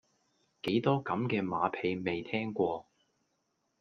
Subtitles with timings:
[0.63, 2.87] 幾多咁嘅馬屁未聽過